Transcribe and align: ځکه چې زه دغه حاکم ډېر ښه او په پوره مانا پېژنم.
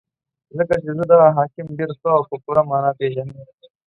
ځکه 0.57 0.75
چې 0.83 0.89
زه 0.99 1.03
دغه 1.11 1.27
حاکم 1.37 1.67
ډېر 1.77 1.89
ښه 1.99 2.09
او 2.17 2.21
په 2.29 2.35
پوره 2.43 2.61
مانا 2.69 2.91
پېژنم. 2.99 3.39